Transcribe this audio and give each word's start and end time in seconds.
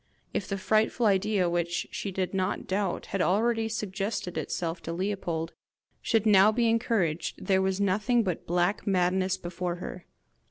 If 0.33 0.47
the 0.47 0.57
frightful 0.57 1.05
idea 1.05 1.47
which, 1.47 1.87
she 1.91 2.09
did 2.11 2.33
not 2.33 2.65
doubt, 2.65 3.05
had 3.13 3.21
already 3.21 3.69
suggested 3.69 4.35
itself 4.35 4.81
to 4.81 4.91
Leopold, 4.93 5.53
should 6.01 6.25
now 6.25 6.51
be 6.51 6.67
encouraged, 6.69 7.45
there 7.45 7.61
was 7.61 7.79
nothing 7.79 8.23
but 8.23 8.47
black 8.47 8.87
madness 8.87 9.37
before 9.37 9.75
her! 9.75 10.07